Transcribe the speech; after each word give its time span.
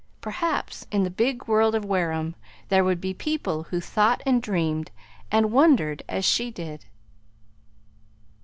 Perhaps 0.19 0.87
in 0.91 1.03
the 1.03 1.11
big 1.11 1.47
world 1.47 1.75
of 1.75 1.85
Wareham 1.85 2.33
there 2.69 2.83
would 2.83 2.99
be 2.99 3.13
people 3.13 3.65
who 3.65 3.79
thought 3.79 4.23
and 4.25 4.41
dreamed 4.41 4.89
and 5.31 5.51
wondered 5.51 6.01
as 6.09 6.25
she 6.25 6.49
did. 6.49 6.85